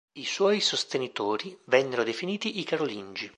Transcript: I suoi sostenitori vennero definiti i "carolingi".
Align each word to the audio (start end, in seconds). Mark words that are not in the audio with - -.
I 0.15 0.25
suoi 0.25 0.61
sostenitori 0.61 1.55
vennero 1.65 2.01
definiti 2.01 2.57
i 2.57 2.63
"carolingi". 2.63 3.29